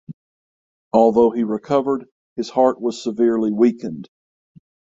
[0.93, 2.05] Although he recovered
[2.35, 4.09] his heart was severely weakened.